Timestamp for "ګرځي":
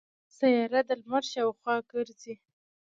1.91-2.35